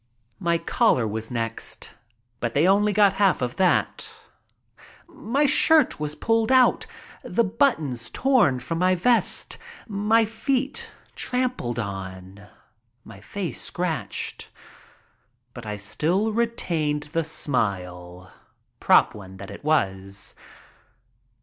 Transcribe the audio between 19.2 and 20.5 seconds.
though it was.